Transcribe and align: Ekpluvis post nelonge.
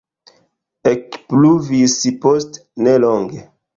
Ekpluvis 0.91 1.99
post 2.25 2.59
nelonge. 2.89 3.45